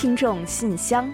[0.00, 1.12] 听众信箱，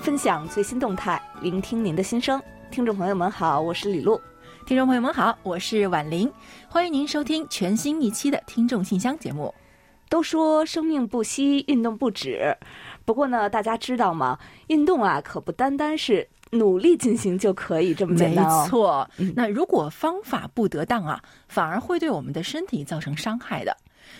[0.00, 2.42] 分享最新动态，聆听您的心声。
[2.70, 4.18] 听众朋友们好，我是李璐。
[4.64, 6.32] 听众朋友们好，我是婉玲，
[6.66, 9.54] 欢迎您收听全新一期的听众信箱节目。
[10.08, 12.56] 都说生命不息，运动不止。
[13.04, 14.38] 不过呢，大家知道吗？
[14.68, 18.62] 运动啊，可不单单是努力进行就可以这么简单哦。
[18.62, 23.76] 没错，那如果方法不得当啊，反而会对我们的身体造成伤害的。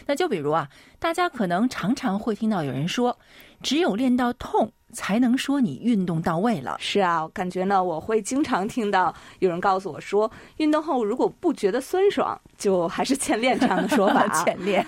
[0.06, 3.18] 那就比如啊，大家可能常常会听到有人说，
[3.62, 4.72] 只有练到痛。
[4.96, 6.76] 才能说你运动到位了。
[6.78, 14.28] 是啊，感觉呢，我会经常听到有人告诉我说，运动后如果不觉得酸爽，就还是欠练这样的说法。
[14.44, 14.86] 欠练。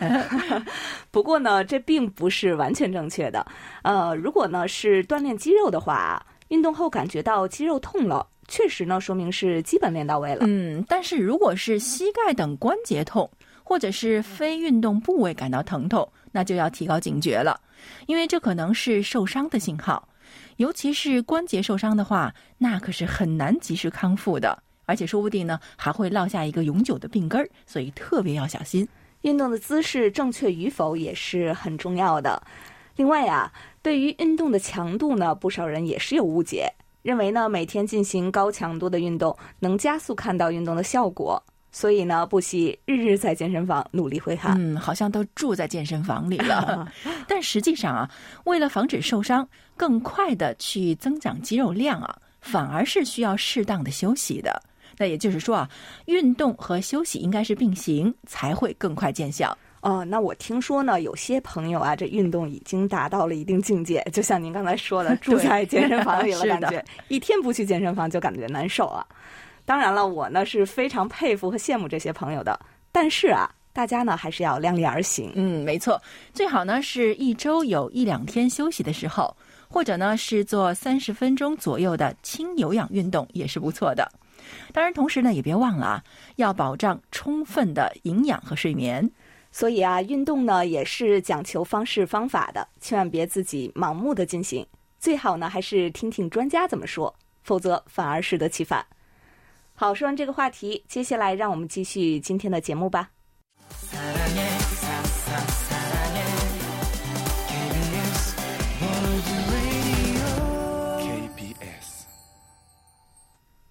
[1.10, 3.44] 不过呢，这并不是完全正确的。
[3.82, 10.44] 呃，如果呢是锻炼肌肉的话，运动后感觉到肌肉痛了，确实呢说明是基本练到位了。
[10.46, 13.30] 嗯，但是如果是膝盖等关节痛，
[13.64, 17.60] 或者是非运动部位感到疼痛，那就要提高警觉了。
[18.06, 20.08] 因为这可能是受伤的信号，
[20.56, 28.86] 尤其是关节受伤的话，那可是很难及时康复的，而且说不定呢还会落下一个永久的病根儿，所以特别要小心。
[29.22, 32.40] 运动的姿势正确与否也是很重要的。
[32.96, 33.52] 另外呀，
[33.82, 41.42] 对于运动的强度呢，不少人也是有误解，认为呢每天进行高强度的运动能加速看到运动的效果。
[41.72, 44.56] 所以呢，不惜日日在健身房努力挥汗。
[44.58, 46.90] 嗯，好像都住在健身房里了。
[47.28, 48.10] 但实际上啊，
[48.44, 54.62] 为了防止受伤，更快的去增长肌肉量啊，反而是需要适当的休息的。
[54.96, 55.70] 那也就是说啊，
[56.06, 59.54] 运动和休息应该是并行，才会更快见效。
[59.86, 69.06] 哦，那我听说呢，有些朋友啊，这运动已经达到了一定境界，就像您刚才说的， 住在健身房里了， 感觉一天不去健身房就感觉难受啊。
[69.64, 72.58] 当然了，我呢是非常佩服和羡慕这些朋友的。
[72.90, 75.30] 但是啊，大家呢还是要量力而行。
[75.36, 79.36] 嗯，没错，最好呢是一周有一两天休息的时候，
[79.68, 84.10] 或者呢是做三十分钟左右的轻有氧运动也是不错的。
[84.72, 86.04] 当然，同时呢也别忘了啊，
[86.36, 89.08] 要保障充分的营养和睡眠。
[89.58, 94.66] 所以啊，运动呢也是讲求方式方法的，千万别自己盲目的进行。
[94.98, 98.84] 最好呢还是听听专家怎么说，否则反而适得其反。
[99.74, 103.08] 好，说完这个话题，接下来让我们继续今天的节目吧。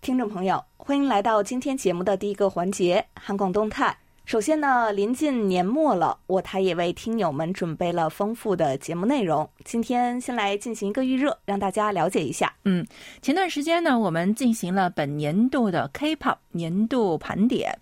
[0.02, 3.96] 听众朋友，欢迎来到今天节目的第一个环节——韩广动态。
[4.25, 9.47] 首先呢，临近年末了，我台也为听友们准备了丰富的节目内容。
[9.63, 12.52] 今天先来进行一个预热，让大家了解一下。
[12.64, 12.84] 嗯，
[13.22, 17.78] 前段时间呢，我们进行了本年度的 K-pop 年度盘点，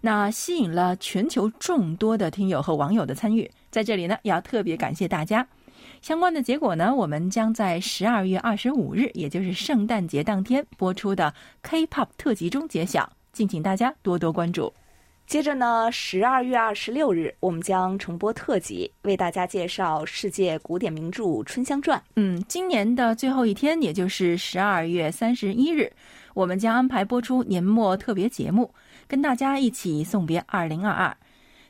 [0.00, 3.48] 那吸引了全球众多的听友和网友的参与。
[3.70, 5.46] 在这里呢，要特别感谢大家。
[6.02, 14.74] 相关的结果呢，我们将在十二月二十五日，也就是圣诞节当天播出的 K-pop 特辑中揭晓，敬请大家多多关注。
[15.26, 21.98] 接着呢，十二月二十六日，我们将重播特辑，为大家介绍世界古典名著《春香传》。
[22.16, 25.90] 嗯，今年的最后一天，也就是十二月三十一日，
[26.34, 28.72] 我们将安排播出年末特别节目，
[29.08, 31.16] 跟大家一起送别二零二二。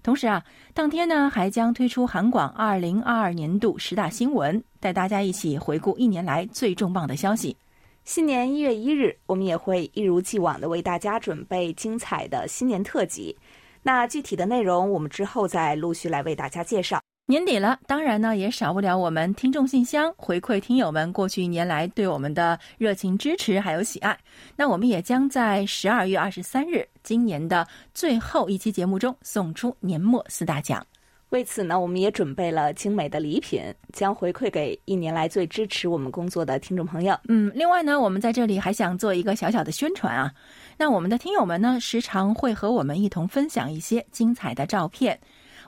[0.03, 0.45] 同时啊，
[0.75, 7.57] 当天呢，还将推出韩广二零二二年度十大新闻，带大家一起回顾一年来最重磅的消息。
[8.05, 13.35] 新年一月一日，我们也会一如既往的为大家准备精彩的新年特辑。
[13.85, 17.01] 那具体的内容，我们之后再陆续来为大家介绍。
[17.27, 24.19] 年底了，当然呢，也少不了我们听众信箱回馈听友们过去一年来对我们的热情支持还有喜爱。
[24.57, 30.87] 那我们也将在十二月二十三日，今年的最后一期节目中送出年末四大奖。
[31.35, 33.61] 为此呢，我们也准备了精美的礼品，
[33.93, 37.19] 将回馈给一年来最支持我们工作的听众朋友。
[37.27, 40.33] 嗯，另外呢，我们在这里还想做一个小小的宣传啊。
[40.79, 45.19] 那我们的听友们呢，时常会和我们一同分享一些精彩的照片，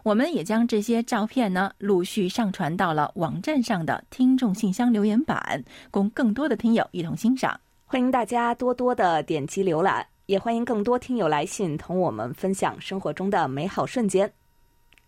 [0.04, 7.58] 我们也将这些照片呢陆续上传到了网站上的听众信箱留言板，供更多的听友一同欣赏。
[7.86, 14.32] 欢迎大家多多的点击浏览，也欢迎更多听友来信同我们分享生活中的美好瞬间。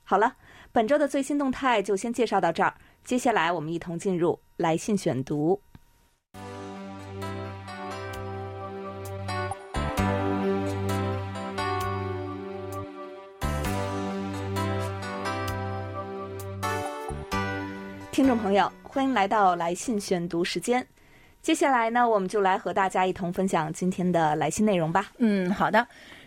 [0.02, 0.34] 好了。
[0.78, 2.72] 本周的最新动态就先介绍到这儿，
[3.02, 5.60] 接下来我们一同进入来信选读。
[18.12, 20.86] 听众朋友，欢迎来到来信选读时间。
[21.42, 25.10] 接下来呢，我们就来和大家一同分享今天的来信内容吧。
[25.18, 25.84] 嗯，好的。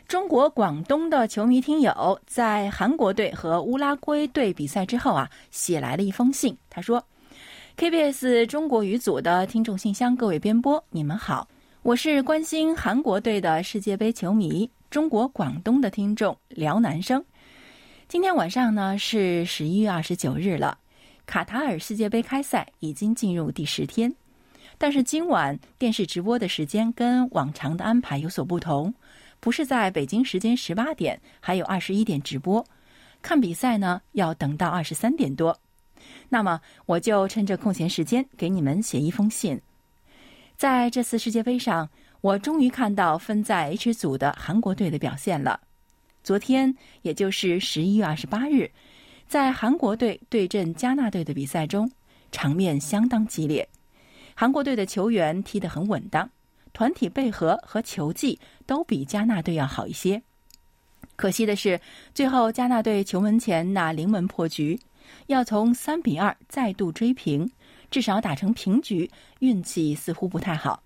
[0.07, 6.55] 中国广东的球迷听友在韩国队和乌拉圭队比赛之后啊，写来了一封信。
[6.69, 7.01] 他说
[7.77, 11.47] ：“KBS 中国语组的听众信箱，各位编播，你们好，
[11.81, 17.23] 我是关心韩国队的世界杯球迷，中国广东的听众辽南生。
[18.09, 20.77] 今天晚上呢是十一月二十九日了，
[21.25, 24.13] 卡塔尔世界杯开赛已经进入第十天，
[24.77, 28.93] 但是今晚电视直播的时间跟往常的安排有所不同。”
[29.41, 32.65] 不是在北京时间十八点，还有二十一点直播。
[33.21, 35.59] 看比赛呢，要等到二十三点多。
[36.29, 39.59] 那么，我就趁着空闲时间给你们写一封信。
[40.55, 41.89] 在这次世界杯上，
[42.21, 45.59] 我终于看到分在 H 组的韩国队的表现了。
[46.23, 48.69] 昨天，也就是十一月二十八日，
[49.27, 51.91] 在韩国队对阵加纳队的比赛中，
[52.31, 53.67] 场面相当激烈。
[54.35, 56.29] 韩国队的球员踢得很稳当。
[56.73, 60.21] 团体配合和球技都比加纳队要好一些，
[61.15, 61.79] 可惜的是，
[62.13, 64.79] 最后加纳队球门前那临门破局，
[65.27, 67.51] 要从三比二再度追平，
[67.89, 69.09] 至少打成平局，
[69.39, 70.81] 运气似乎不太好。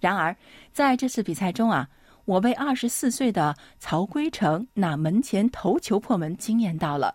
[0.00, 0.36] 然而，
[0.72, 1.88] 在这次比赛中啊，
[2.24, 7.14] 我被二十四岁的曹圭成那门前头球破门惊艳到了，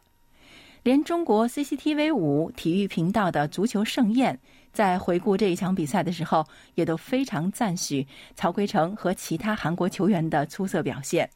[0.83, 4.39] 连中国 CCTV 五体育频道的足球盛宴。
[4.77, 6.45] 在回顾这一场比赛的时候，
[6.75, 11.27] 也都非常赞许曹圭成和其他韩国球员的出色表现。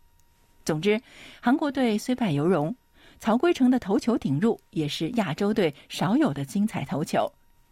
[0.63, 1.01] 总之，
[1.39, 2.75] 韩国队虽败犹荣，
[3.19, 7.27] 曹圭成的头球顶入也是亚洲队少有的精彩头球。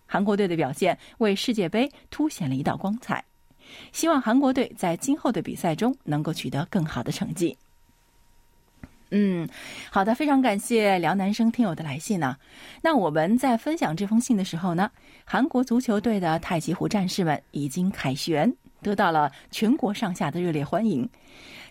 [0.07, 3.23] 韩国队的表现为世界杯凸显了一道光彩。
[3.91, 7.55] 希望韩国队在今后的比赛中能够取得更好的成绩。
[9.11, 9.47] 嗯，
[9.89, 12.37] 好的，非常感谢辽南生听友的来信呢。
[12.81, 14.91] 那我们在分享这封信的时候呢，
[15.25, 18.53] 韩国足球队的太极湖战士们已经凯旋，
[18.83, 21.09] 得到了全国上下的热烈欢迎。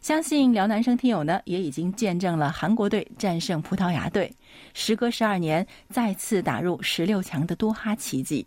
[0.00, 4.32] 相信辽南生听友呢，也已经见证了韩国队战胜葡萄牙队，
[4.74, 8.44] 时隔十二年再次打入十六强的多哈奇迹。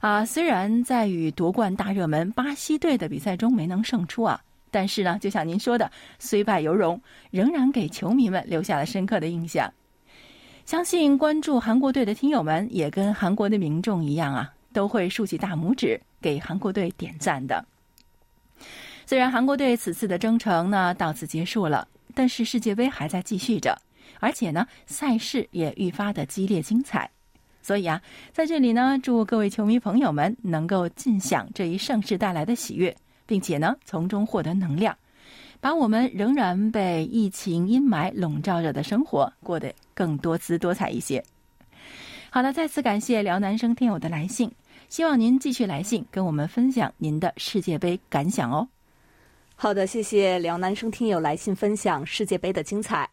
[0.00, 4.40] 啊，虽然在与夺冠大热门巴西队的比赛中没能胜出啊。
[4.72, 5.88] 但是呢，就像您说的，
[6.18, 9.72] 虽败犹荣，仍然给球迷们留下了深刻的印象。
[10.64, 17.64] 相信关注韩国队的听友们也跟韩国的民众一样啊，都会竖起大拇指给韩国队点赞的。
[19.04, 23.76] 虽然韩国队此次的征程呢到此结束了，但是世界杯还在继续着，
[24.20, 27.10] 而且呢赛事也愈发的激烈精彩。
[27.60, 28.00] 所以啊，
[28.32, 32.96] 在这里呢，祝各位球迷朋友们能够尽享这一盛世带来的喜悦。
[33.26, 34.96] 并且呢，从中获得能量，
[35.60, 41.22] 把我们仍然被疫情阴霾笼罩着的生活过得更多姿多彩一些。
[42.30, 44.50] 好了，再次感谢辽南生听友的来信，
[44.88, 48.66] 希望您继续来信跟我们分享您的世界杯感想哦。
[49.54, 53.08] 好的，谢谢辽南生听友来信分享世界杯的精彩。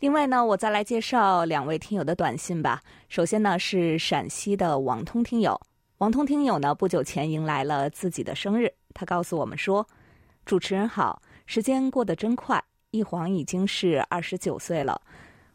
[0.00, 2.82] 另外呢，我再来介绍两位听友的短信吧。
[3.08, 5.60] 首先呢，是陕西的网通听友，
[5.98, 8.72] 网通听友呢不久前迎来了自己的生日。
[8.94, 9.86] 他告诉我们说
[10.44, 15.00] ：“主持人好，时间过得真快，一晃已经是二十九岁了。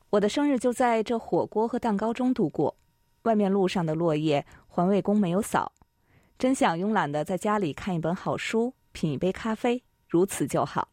[0.09, 2.75] 我的生日就在这火锅和蛋糕中度过。
[3.23, 5.71] 外面路上的落叶，环卫工没有扫。
[6.37, 10.89] 真想慵懒的在家里看一本好书，品一杯咖啡，如此就好。”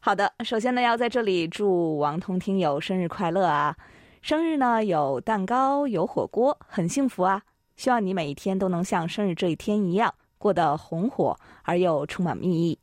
[0.00, 3.76] 好的，首先呢，要在这里祝王通听友生日快乐啊！
[4.22, 7.42] 生日呢有蛋糕有火锅，很幸福啊！
[7.76, 10.14] 希望你每一天都能像生日这一天一样。
[10.38, 12.78] 过得红火而又充满蜜意，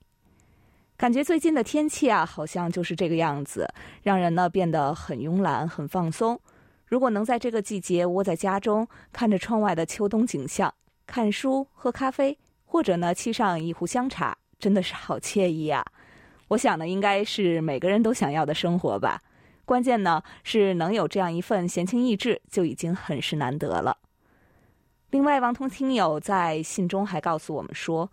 [0.98, 3.68] 感觉最近的天气啊，好像就是这个样子，
[4.04, 6.40] 让人呢变得很慵懒、很放松。
[6.86, 10.74] 如果能在这个季节窝在家中，看着窗外的秋冬景象，
[11.08, 15.84] 看书、喝咖啡，或者呢沏上一壶香茶，真的是好惬意啊！
[16.50, 19.22] 我想呢，应该是每个人都想要的生活吧。
[19.66, 23.98] 关键呢是能有这样一份闲情逸致，就已经很是难得了。
[25.16, 28.12] 另外，王通听友在信中还告诉我们说，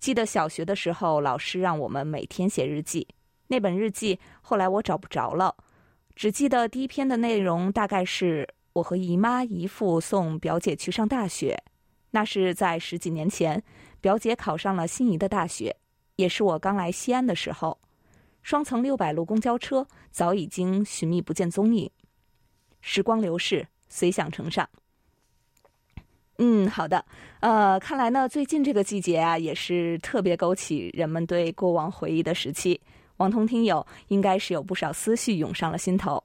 [0.00, 3.06] 记得小学的时候，老师让我们每天写日记。
[3.48, 5.54] 那本日记后来我找不着了，
[6.14, 11.62] 只记得第一篇的内容大概是我和姨妈姨父送表姐去上大学。
[12.12, 13.62] 那是在十几年前，
[14.00, 15.76] 表姐考上了心仪的大学，
[16.16, 17.78] 也是我刚来西安的时候。
[18.40, 21.90] 双层六百路公交车早已经寻觅不见踪影。
[22.80, 24.66] 时光流逝，随想成上。
[26.38, 27.04] 嗯，好的。
[27.40, 32.80] 呃，看来呢，最近这个季节啊，也是特别勾起人们对过往回忆的时期。
[33.16, 36.22] 王通听友应该是有不少思绪涌上了心头。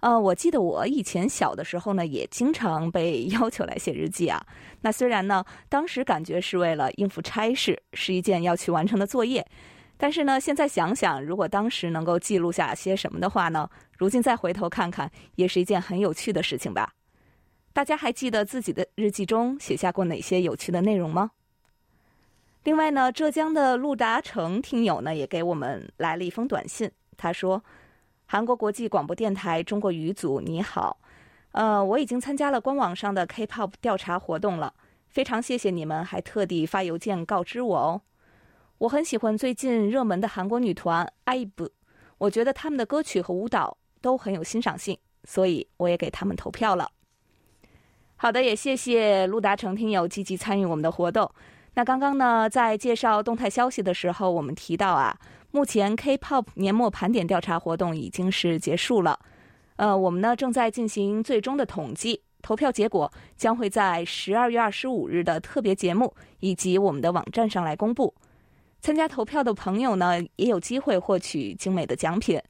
[0.00, 4.44] 呃，我记得我以前小的时候呢，也经常被 要求来写日记啊。
[4.80, 9.46] 那虽然呢，当时感觉是为了应付差事，是一件要去完成的作业，
[9.96, 16.92] 但是呢，现在想想，如果当时能够记录下些什么的话呢，如今再回头看看，也是一件很有趣的事情吧。
[17.78, 21.30] 大家还记得自己的日记中写下过哪些有趣的内容吗？
[22.64, 27.62] 另外呢，浙江的陆达成听友呢也给我们来了一封短信，他说
[28.26, 30.98] ：“韩国国际广播电台中国语组，你好，
[31.52, 34.74] 呃，我已经参加了官网上的 K-pop 调查活动了，
[35.06, 38.00] 非常谢谢你们，还特地发邮件告知我哦。
[38.78, 41.70] 我很喜欢最近热门的韩国女团 IVE，
[42.18, 46.90] 我觉得他们的歌曲和舞蹈都很有欣赏性，所以我也给他们投票了。
[48.20, 51.30] 好的，也谢谢陆达成听友积极参与我们的活动。”
[51.74, 55.16] 那刚刚呢，在介绍动态消息的时候，我们提到啊，
[55.52, 59.16] 目前 K-pop 年末盘点调查活动已经是结束了。
[59.76, 68.12] 呃，我们呢正在进行最终的统计，投票结果将会在十二月二十五日的特别节目以及我们的网站上来公布。
[68.80, 72.42] 参加投票的朋友呢，也有机会获取精美的奖品。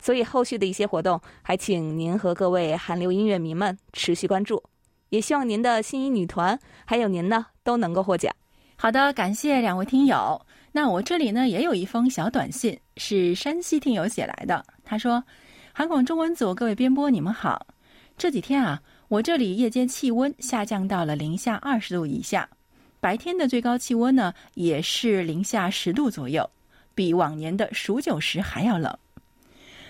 [0.00, 4.62] 所以后续的一些活动，还请您和各位韩流音乐迷们持续关注。
[5.10, 8.34] 也希望您的心仪女团还有您呢，都能够获奖。
[8.76, 10.40] 好的，感谢两位听友。
[10.70, 14.64] 那我这里呢也有一封小短信，是山西听友写来的。
[14.84, 15.24] 他说
[15.72, 17.66] ：“韩广中文组各位编播，你们好。
[18.16, 22.48] 这几天啊，我这里夜间气温下降到了零下二十度以下，
[23.00, 26.48] 白天的最高气温呢也是零下十度左右，
[26.94, 28.96] 比往年的数九时还要冷。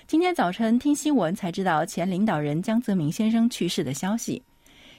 [0.06, 4.42] 今天早晨听新闻才知道前领导人江泽民先生去世的消息。”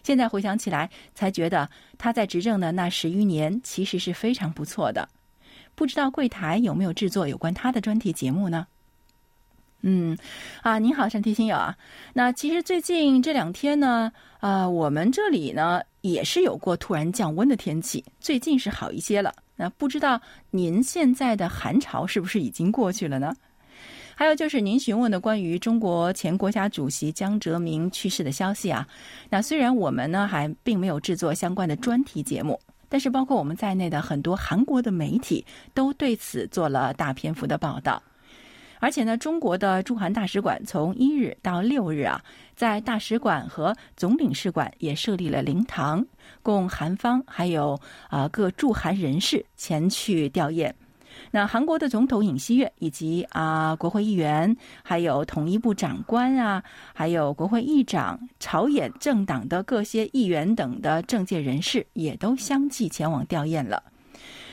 [0.03, 5.07] 现在回想起来，才觉得他在执政的那十余年其实是非常不错的。
[5.75, 8.67] 不知道柜台有没有制作有关他的专题节目呢？
[9.81, 10.17] 嗯，
[10.61, 11.77] 啊，您好，山提星友啊。
[12.13, 19.33] 那其实最近这两天呢，啊，我们这里呢也是有过突然降温的天气，最近是好一些了。
[19.55, 23.33] 那不知道您现在的寒潮是不是已经过去了呢？
[24.19, 28.85] 还有就是您询问的关于中国前国家主席江泽民去世的消息啊，
[29.29, 32.59] 那虽然我们呢还并没有制作相关的专题节目，
[32.89, 38.03] 但是包括我们在内的很多韩国的媒体都对此做了大篇幅的报道，
[38.81, 42.21] 而且呢，中国的驻韩大使馆从一日到六日啊，
[42.57, 46.05] 在大使馆和总领事馆也设立了灵堂，
[46.43, 50.69] 供韩方还有啊各驻韩人士前去吊唁。
[51.31, 63.83] 那韩国的总统尹锡悦以及啊国会议员，还有统一部长官啊，还有国会议长、朝野政党的各些议员等的政界人士，也都相继前往吊唁了。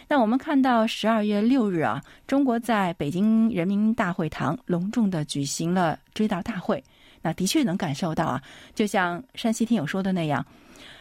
[0.09, 6.83] 那我们看到十二月六日啊，中国在北京人民大会堂隆重的举行了追悼大会。
[7.23, 8.43] 那的确能感受到啊，
[8.73, 10.47] 就像山西听友说的那样，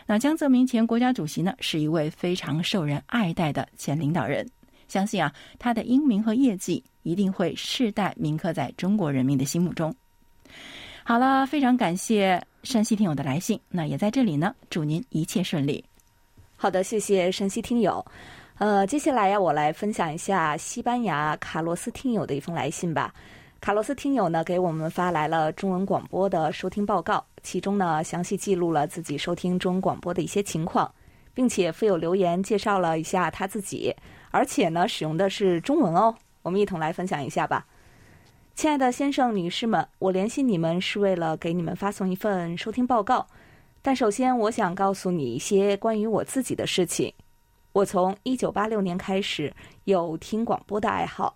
[0.07, 4.49] 那江泽民前国家主席呢，是一位非常受人爱戴的前领导人。
[4.87, 9.93] 相信啊，他的英名和业绩一定会世代铭刻在中国人民的心目中。
[11.03, 15.83] 好了，非常感谢山西听友的来信，那也在这里呢，祝您一切顺利。
[16.55, 18.03] 好的，谢谢山西听友。
[18.57, 23.13] 呃，接下来呀，我来分享一下西班牙卡洛斯听友的一封来信吧。
[23.59, 30.89] 卡洛斯听友呢，给我们发来了中文广播的收听报告，其中呢，详细记录了自己收听中文广播的一些情况，
[31.35, 33.95] 并且附有留言介绍了一下他自己。
[34.31, 36.15] 而且呢，使用的是中文哦。
[36.41, 37.67] 我们一同来分享一下吧，
[38.55, 43.27] 亲爱的先生、女士们，我联系你们是为了给你们发送一份收听报告。
[43.81, 47.13] 但首先，我想告诉你一些关于我自己的事情。
[47.71, 51.35] 我从1986年开始有听广播的爱好，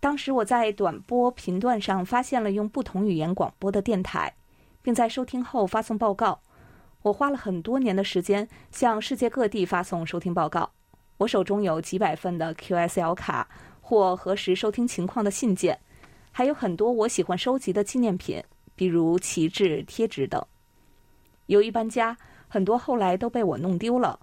[0.00, 4.34] 当时我在短波频段上发现了用不同语言广播的电台，
[4.82, 6.40] 并在收听后发送报告。
[7.02, 10.70] 我花了很多年的时间向世界各地发送收听报告。
[11.18, 13.48] 我手中有几百份的 QSL 卡
[13.80, 15.78] 或核实收听情况的信件，
[16.30, 18.42] 还有很多我喜欢收集的纪念品，
[18.74, 20.44] 比如旗帜、贴纸等。
[21.46, 22.16] 由于搬家，
[22.48, 24.18] 很多后来都被我弄丢了。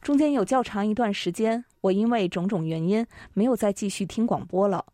[0.00, 4.84] 中间有较长一段时间，我因为种种原因没有再继续听广播了。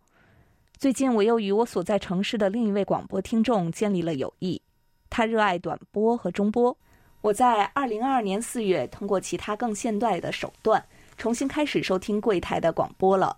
[0.77, 4.61] 最近，我又与我所在城市的另一位广播听众建立了友谊。
[5.09, 6.77] 他热爱短波和中波。
[7.21, 10.85] 我在二零二二年四月通过其他更现代的手段。
[11.17, 13.37] 重新开始收听柜台的广播了。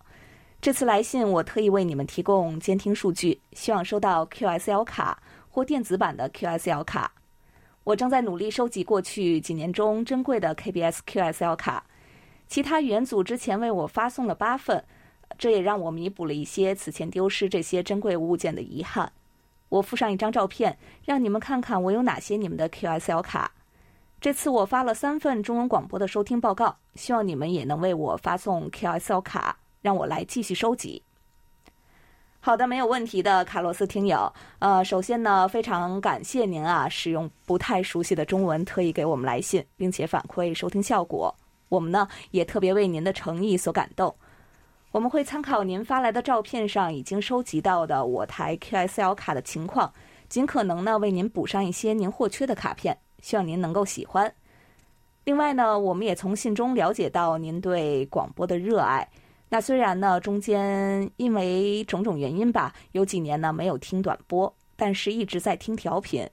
[0.61, 5.19] 这次来信，我特意为你们提供监听数据，希望收到 QSL 卡
[5.49, 7.11] 或电子版的 QSL 卡。
[7.83, 11.83] 我正在努力收集过去几年中珍贵的 KBS QSL 卡。
[12.49, 14.85] 其他语言组之前为我发送了八份，
[15.39, 19.11] 这也让我弥补了一些此前丢失这些珍贵物件的遗憾。
[19.71, 23.51] 我附上一张照片，让你们看看我有哪些你们的 QSL 卡。
[24.21, 31.03] 这次我发了三份中文广播的收听报告，希望你们也能为我发送 QSL 卡，让我来继续收集。
[32.39, 34.31] 好的，没有问题的，卡洛斯听友。
[34.59, 41.35] 呃，首先呢，非常感谢您啊，使用不太熟悉的中文，特意给我们来信，并且反馈收听效果。
[41.71, 44.15] 我们呢，也特别为您的诚意所感动。
[44.91, 49.91] 我们会参考您发来的照片上已经收集到的我台 QSL 卡的情况，
[50.29, 54.33] 尽可能呢为您补上一些您或缺的卡片，希望您能够喜欢。
[55.25, 59.07] 另外呢，我们也从信中了解到您对广播的热爱。
[59.49, 66.29] 那虽然呢，中间因为种种原因吧，有几年呢没有听短播，但是一直在听调频，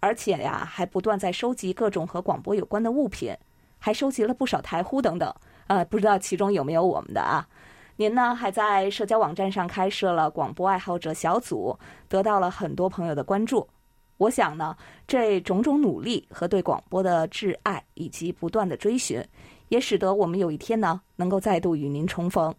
[0.00, 3.36] 而且呀，还不断在收集各种和广播有关的物品，
[3.78, 5.34] 还收集了不少台呼等等。
[5.66, 7.46] 呃，不知道其中有没有我们的啊？
[7.96, 11.78] 您呢，还在社交网站上开设了广播爱好者小组，
[12.08, 13.68] 得到了很多朋友的关注。
[14.20, 14.76] 我想呢，
[15.08, 19.24] 这种种努力和对广播的挚爱，以及不断的追寻。
[19.68, 22.54] 也使得我们有一天呢，能够再度与您重逢。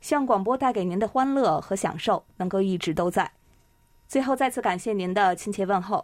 [0.00, 3.30] 希望广播带给您的欢乐和享受能够一直都在。
[4.06, 6.02] 最后，再次感谢您的亲切问候。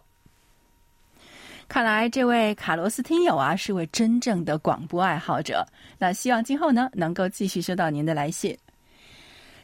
[1.67, 5.65] 看来这位卡罗斯听友啊，是位真正的广播爱好者。
[5.97, 8.55] 那希望今后呢，能够继续收到您的来信。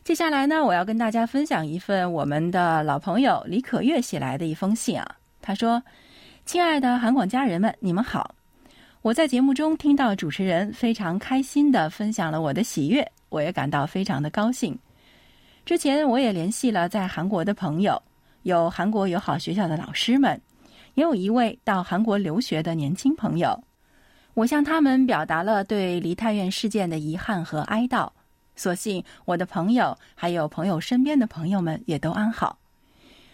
[0.03, 5.15] 接下来呢，我要跟大家分享一份我们的老朋友李可月写来的一封信啊。
[5.43, 5.81] 他说
[6.43, 8.33] ：“亲爱的韩广家人们，你们好。”
[9.03, 14.77] 我在节目中听到主持人非常开心的分享了我的喜悦，我也感到非常的高兴。
[15.65, 18.01] 之前我也联系了在韩国的朋友，
[18.41, 20.39] 有韩国友好学校的老师们，
[20.95, 23.63] 也有一位到韩国留学的年轻朋友。
[24.33, 28.09] 我向他们表达了对梨泰院事件的遗憾和哀悼。
[28.61, 32.59] 所幸我的朋友还有朋友身边的朋友们也都安好。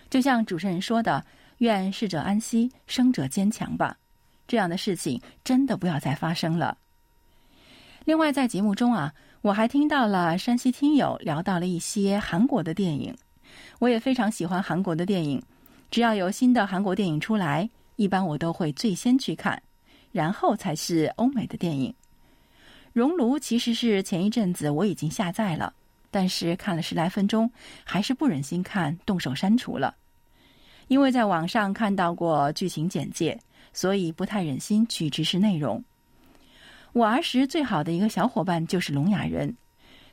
[0.09, 1.25] 就像主持人说的
[1.59, 3.97] ：“愿逝者安息，生者坚强吧。”
[4.47, 6.77] 这样的事情真的不要再发生了。
[8.05, 13.13] 另外，在节目中啊，我还听到了山西听友聊到了一些韩国的电影。
[13.79, 15.43] 我也非常喜欢韩国的电影，
[15.91, 19.61] 只要有新的韩国电影出来，一般我都会最先去看，
[20.13, 21.91] 然后才是欧美的电影。
[22.99, 25.71] 《熔炉》其实是前一阵子我已经下载了，
[26.09, 27.51] 但是看了十来分钟，
[27.83, 29.95] 还是不忍心看，动手删除了，
[30.87, 33.39] 因为在网上看到过剧情简介。
[33.73, 35.83] 所以不太忍心去直视内容。
[36.93, 39.55] 我儿时最好的一个小伙伴就是聋哑人，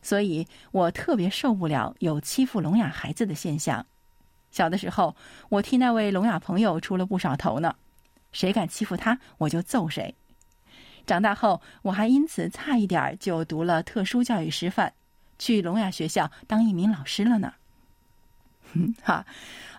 [0.02, 3.86] 所以我特别受不了有欺负聋哑孩子的现象。
[4.50, 5.16] 小的时候，
[5.48, 7.74] 我替那位聋哑朋友出了不少头呢，
[8.32, 10.14] 谁敢欺负他，我就揍谁。
[11.06, 14.92] 长大后，我还因此差一点就读了特殊教育师范，
[15.38, 17.52] 去聋哑学校当一名老师了呢。
[19.02, 19.24] 哈。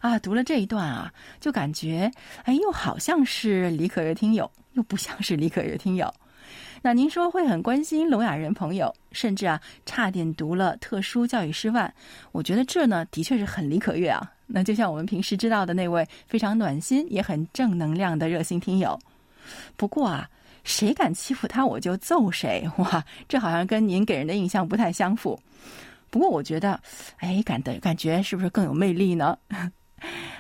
[0.02, 2.12] 啊，读了这一段啊，就感觉
[2.44, 6.14] 哎，又好像是李可月听友，又不像是李可月听友。
[6.84, 11.92] 那您说会很关心聋哑人朋友，甚至啊，差点读了特殊教育师范。
[12.32, 14.32] 我觉得这呢，的确是很李可月啊。
[14.46, 19.00] 那就像我们平时知道的那位非常暖心也很正能量的热心听友。
[19.76, 20.30] 不过啊，
[20.66, 22.70] 谁敢欺负他，我就揍谁。
[22.78, 25.40] 哇， 这好像跟您给人的印象不太相符。
[26.10, 26.78] 不过我觉得，
[27.20, 29.38] 哎，感的感觉是不是更有魅力呢？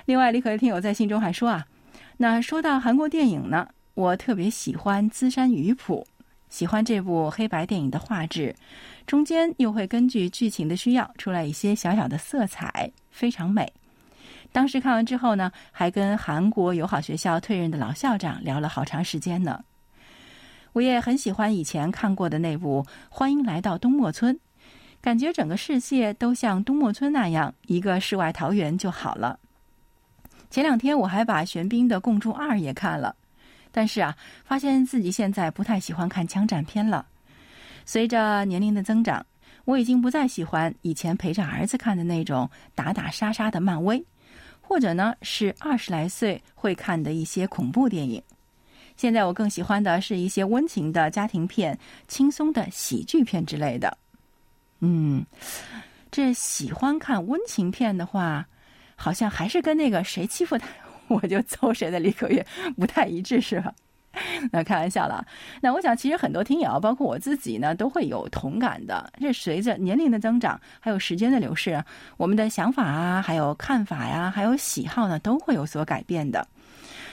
[0.05, 1.65] 另外，李可的听友在信中还说啊，
[2.17, 6.05] 那说到韩国电影呢，我特别喜欢《资山鱼谱》，
[6.49, 8.55] 喜欢这部黑白电影的画质，
[9.05, 13.71] 中间又会根据剧情的需要出来一些小小的色彩，非常美。
[14.51, 19.63] 当时看完之后呢，还跟韩国友好学校退任的老校长聊了好长时间呢。
[20.75, 24.35] 我也很喜欢以前看过的那部《欢迎来到东莫村》，
[24.99, 29.39] 感觉整个世界都像东莫村那样，一个世外桃源就好了。
[30.49, 33.15] 前两天我还把玄彬的《共筑二》也看了，
[33.71, 37.05] 但是啊，发现自己现在不太喜欢看枪战片了。
[37.85, 39.25] 随着年龄的增长，
[39.63, 44.05] 我已经不再喜欢以前陪着儿子看的那种打打杀杀的漫威，
[44.59, 48.21] 或者呢是二十来岁会看的一些恐怖电影。
[48.97, 51.77] 现在我更喜欢的是一些温情的家庭片、
[52.07, 53.97] 轻松的喜剧片之类的。
[54.79, 55.25] 嗯，
[56.11, 58.45] 这喜欢看温情片的话。
[58.97, 60.65] 好像还是跟那个谁欺负他，
[61.09, 63.73] 我就揍谁的李可月不太一致，是吧？
[64.53, 65.27] 那开玩笑了。
[65.61, 69.11] 那我想，其实很多听友，包括我自己呢，都会有同感的。
[69.19, 71.83] 这随着年龄的增长，还有时间的流逝，
[72.15, 76.47] 我们的想法啊，还有看法呀，还有喜好呢，都会有所改变的。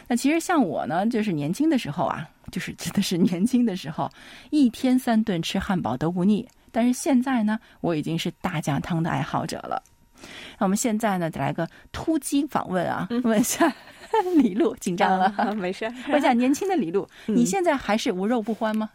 [0.09, 4.11] 那其实像我呢，就是年轻的时候啊，就是真的是年轻的时候，
[4.51, 6.47] 一天三顿吃汉堡都不腻。
[6.71, 9.83] 但是现在呢，我已经是大酱汤的爱好者了。
[10.59, 13.71] 那我们现在呢，再来个突击访问啊，问一下
[14.37, 15.55] 李璐，紧张了？
[15.55, 15.85] 没事。
[16.09, 18.89] 问一下年轻的李璐，你现在还是无肉不欢吗？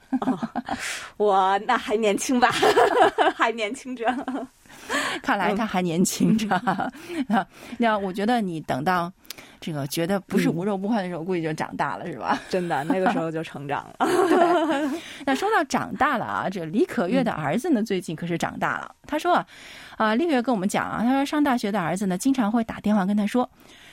[1.18, 2.50] 我那还年轻吧，
[3.36, 4.06] 还年轻着。
[5.22, 6.92] 看来他还年轻着。
[7.78, 9.12] 那我觉得你等到
[9.60, 12.40] 这个觉得不是无肉不欢的时候，估计就长大了，是吧？
[12.50, 13.96] 真的，那个时候就成长了。
[14.06, 15.00] 对。
[15.26, 18.96] 那说到长大了啊，这李可月的儿子呢，最近可是长大了。
[19.08, 19.48] 他说啊，
[19.98, 23.50] 啊，李可月跟我们讲啊，他说上大学的儿子呢，经常会打电话跟他说，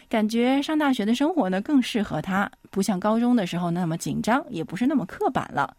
[0.09, 5.77] 感觉上大学的生活呢更适合他，不像高中的时候那么紧张，也不是那么刻板了。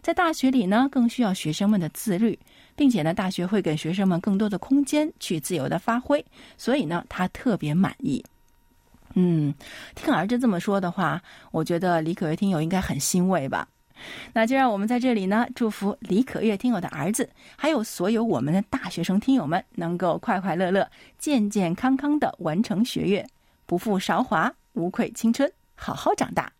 [0.00, 2.38] 在大学里呢，更需要学生们的自律。
[2.76, 6.24] 并且呢，大学会给学生们更多的空间去自由的发挥，
[6.56, 8.24] 所以呢，他特别满意。
[9.20, 9.52] 嗯，
[9.96, 13.66] 听儿子这么说的话，我觉得李可月听友应该很欣慰吧？
[14.32, 23.26] 那就让我们在这里呢，祝福李可月听友的儿子，还有所有我们的大学生听友们，能够快快乐乐、健健康康的完成学业，
[23.66, 26.52] 不负韶华，无愧青春，好好长大。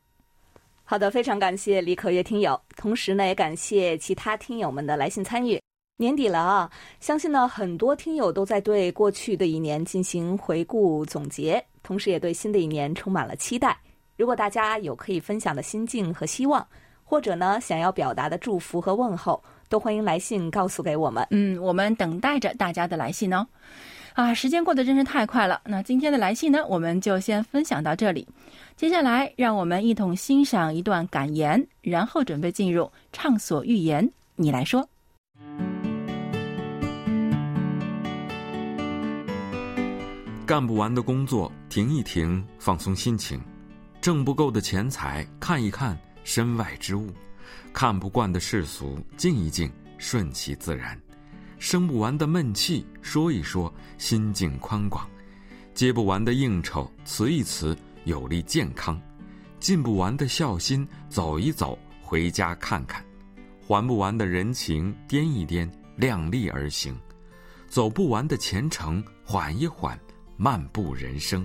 [0.83, 5.61] 好的，非常感谢李可月听友，同时呢，也感谢其他听友们的来信参与。
[6.01, 13.77] 年底了啊，相信呢很多听友都在对过去的一年进行回顾总结，同时也对新的一年充满了期待。
[14.17, 16.65] 如果大家有可以分享的心境和希望，
[17.03, 21.27] 或者呢想要表达的祝福和问候，都欢迎来信告诉给我们。
[21.33, 23.45] 嗯，我们等待着大家的来信哦。
[24.15, 25.61] 啊，时间过得真是太快了。
[25.65, 28.25] 那今天的来信呢，我们就先分享到这里。
[28.77, 34.09] 接下来，让我们一同欣赏一段感言，然后准备进入畅所欲言。
[34.37, 34.89] 你来说。
[40.49, 43.39] 干不完的工作停一停，放松心情；
[44.01, 47.07] 挣不够的钱财看一看身外之物；
[47.71, 50.97] 看不惯的世俗静一静，顺其自然；
[51.59, 55.05] 生不完的闷气说一说，心境宽广；
[55.75, 58.99] 接不完的应酬辞一辞，有利健康；
[59.61, 63.03] 尽不完的孝心走一走，回家看看；
[63.67, 66.95] 还不完的人情掂一掂，量力而行；
[67.69, 69.95] 走不完的前程缓一缓。
[70.41, 71.45] 漫步人生，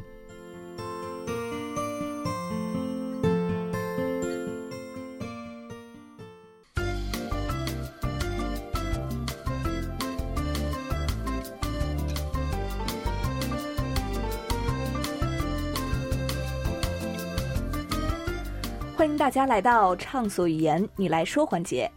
[18.95, 21.89] 欢迎大家来到畅所欲言，你来说环节。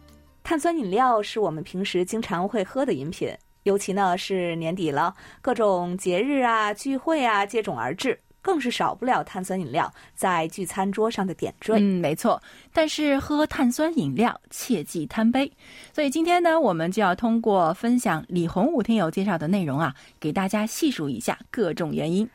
[0.43, 3.31] 碳酸饮料是我们平时经常会喝的饮品。
[3.67, 11.75] 尤其呢是年底了，各种节日啊、聚会啊接踵而至，更是少不了碳酸饮料在聚餐桌上的点缀。
[11.77, 12.41] 嗯，没错。
[12.71, 15.51] 但是喝碳酸饮料切忌贪杯，
[15.93, 22.27] 所以今天呢，我们就要通过分享李洪武听友介绍的内容啊，给大家细数一下各种原因。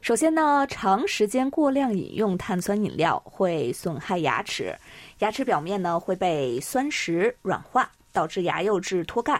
[0.00, 4.74] 首先呢，长时间过量饮用碳酸饮料会损害牙齿，
[5.18, 9.38] 牙齿表面呢会被酸蚀软化，导致牙釉质脱钙。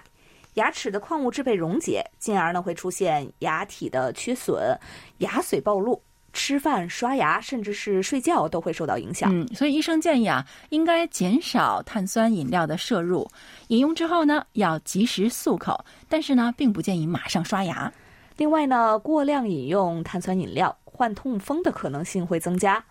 [0.55, 4.79] 牙齿的矿物质被溶解，进而呢会出现牙体的缺损、
[5.19, 9.31] 牙髓暴露，吃饭、刷牙，甚至是睡觉都会受到影响。
[9.33, 13.29] 嗯，所以医生建议啊，应该减少碳酸饮料的摄入，
[13.69, 17.93] 饮用之后呢要及时漱口，但是呢并不建议马上刷牙。
[18.37, 22.83] 另外呢，过量饮用碳酸饮料患痛风的可能性会增加。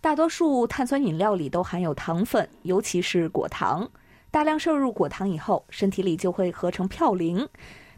[0.00, 3.88] 大多数碳酸饮料里都含有糖分，尤其是果糖。
[4.32, 7.46] 大量摄入果糖以后，身体里就会合成嘌呤，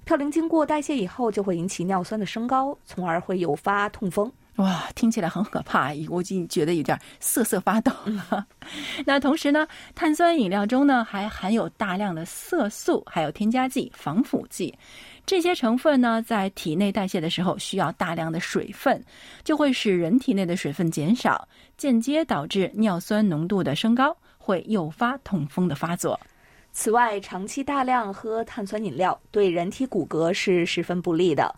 [0.04, 4.30] 嘌呤经过代谢以后，就会引起尿酸的升高，从而会诱发痛风。
[4.56, 8.44] 哇，听起来很可怕，我已经觉得有点瑟瑟发抖了。
[9.06, 14.76] 那同时呢，碳酸饮料中呢还含有大量的色素，还有添加剂、防腐剂，
[15.24, 19.00] 这些成分呢在体内代谢的时候需要大量的水分，
[19.44, 24.16] 就会使人体内的水分减少，间接导致尿酸浓度的升高。
[24.44, 26.20] 会诱发痛风的发作。
[26.70, 31.54] 此外，长期大量喝碳酸饮料对人体骨骼是十分不利的。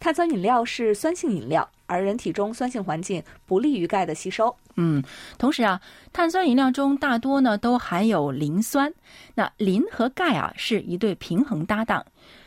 [0.00, 4.56] 碳酸饮料是酸性饮料，而人体中酸性环境不利于钙的吸收。
[4.76, 5.02] 嗯，
[5.36, 5.80] 同时啊，
[6.12, 8.92] 碳酸饮料中大多呢都含有磷酸。
[9.34, 12.04] 那磷和钙啊是一对平衡搭档，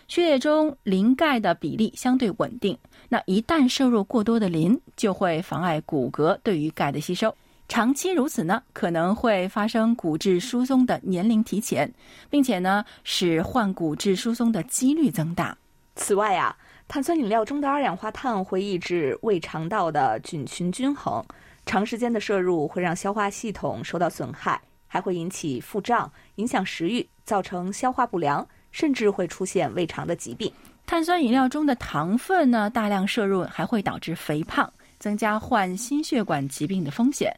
[0.08, 2.78] 血液中磷钙的比例相对稳定。
[3.08, 7.34] 那一旦摄入过多的磷，就会妨碍骨骼对于钙的吸收。
[7.68, 11.92] 长期如此呢，可能会发生骨质疏松的年龄提前，
[12.30, 15.58] 并且呢，使患骨质疏松的几率增大。
[15.96, 16.56] 此外啊，
[16.88, 21.24] 碳酸饮料中的二氧化碳会抑制胃肠道的菌群均衡，
[21.66, 30.52] 长时间的摄入会让消化系统受到损害，还会引起腹胀，影响食欲，造成消化不良，甚至会出现胃肠的疾病。
[30.86, 37.36] 碳酸饮料中的糖分呢，大量摄入还会导致肥胖，增加患心血管疾病的风险。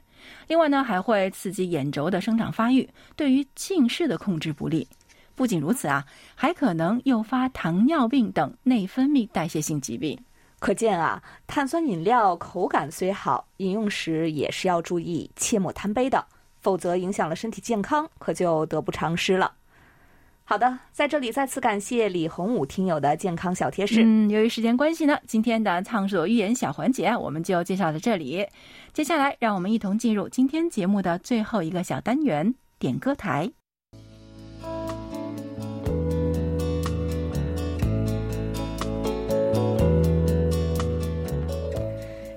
[0.48, 4.88] 另外呢，还会刺激眼轴的生长发育，对于近视的控制不利。
[5.36, 10.18] 不仅如此啊，还可能诱发糖尿病等内分泌代谢性疾病。
[10.60, 16.26] 可见啊，碳酸饮料口感虽好，饮用时也是要注意，切莫贪杯的，
[16.60, 19.54] 否则影响了身体健康，可就得不偿失了。
[20.50, 24.02] 好的，在这里再次感谢李洪武听友的健康小贴士。
[24.02, 28.48] 嗯，由于时间关系呢，今天的畅所欲言小环节我们就介绍到这里。
[28.94, 33.52] 接下来，让我们一同进入今天节目的最后一个小单元——点歌台。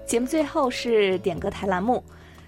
[0.04, 2.02] 节目最后是点歌台栏目。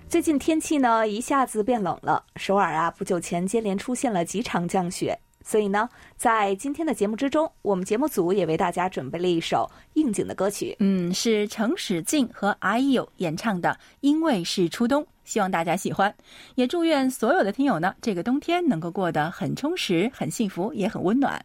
[0.09, 10.77] 最近天气呢一下子变冷了，首尔啊不久前接连出现了几场降雪，所以呢，在今天的节目之中，我们节目组也为大家准备了一首应景的歌曲。
[10.79, 16.15] 嗯，是程史静和 IU 演唱的《因为是初冬》，希望大家喜欢，
[16.55, 21.45] 也祝愿所有的听友呢这个冬天能够过得很充实、很幸福、也很温暖。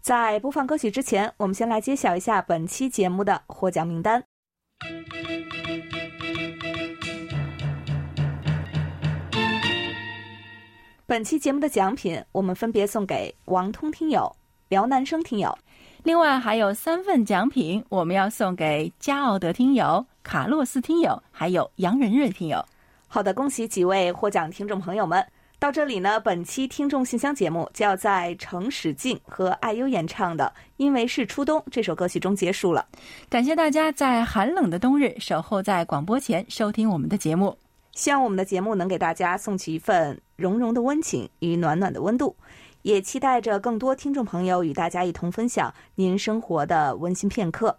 [0.00, 4.22] 在播放歌曲之前，我们先来揭晓一下本期节目的获奖名单。
[11.08, 14.30] 本期节目的奖品，我们分别送给王通听友、
[14.68, 15.56] 辽南生听友，
[16.02, 22.62] 另外还有三份奖品，我们要送给加奥德听友、卡洛斯听友，还有杨仁瑞听友。
[23.06, 25.26] 好的，恭喜几位获奖听众朋友们！
[25.58, 32.86] 到这里呢，本期听众信箱节目就要在程史静和艾优演唱的《因为是初冬》这首歌曲中结束了。
[33.30, 37.56] 感谢大家在寒冷的冬日守候在广播前收听我们的节目。
[37.94, 42.36] 希望我们的节目能给大家送去一份融融的温情与暖暖的温度，
[42.82, 47.76] 也期待着更多听众朋友与大家一同分享您生活的温馨片刻。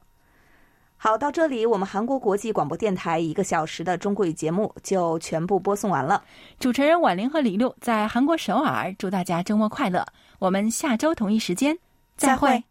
[0.97, 6.21] 好，到这里，我们韩国国际广播电台一个小时的中国语节目就全部播送完了。
[6.59, 10.05] 主持人婉玲和李璐在韩国首尔，祝大家周末快乐。
[10.39, 11.79] 我们下周同一时间
[12.17, 12.65] 再会。